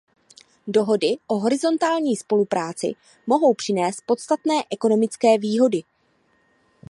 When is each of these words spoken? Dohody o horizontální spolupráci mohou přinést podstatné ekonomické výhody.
Dohody 0.67 1.17
o 1.27 1.39
horizontální 1.39 2.15
spolupráci 2.15 2.87
mohou 3.27 3.53
přinést 3.53 4.01
podstatné 4.05 4.53
ekonomické 4.71 5.37
výhody. 5.37 5.81